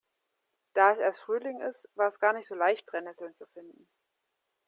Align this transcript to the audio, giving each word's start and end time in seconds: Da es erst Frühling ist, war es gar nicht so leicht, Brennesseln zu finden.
Da 0.73 0.93
es 0.93 0.97
erst 0.97 1.19
Frühling 1.19 1.61
ist, 1.61 1.87
war 1.93 2.07
es 2.09 2.17
gar 2.19 2.33
nicht 2.33 2.47
so 2.47 2.55
leicht, 2.55 2.87
Brennesseln 2.87 3.35
zu 3.35 3.45
finden. 3.53 3.87